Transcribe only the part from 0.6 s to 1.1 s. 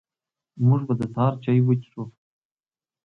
موږ به د